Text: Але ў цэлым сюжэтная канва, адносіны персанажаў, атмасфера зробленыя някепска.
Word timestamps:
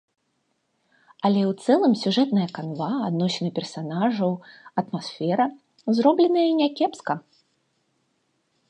Але 1.27 1.41
ў 1.49 1.67
цэлым 1.67 1.93
сюжэтная 2.03 2.47
канва, 2.59 2.89
адносіны 3.09 3.49
персанажаў, 3.61 4.31
атмасфера 4.85 5.47
зробленыя 5.99 6.49
някепска. 6.63 7.13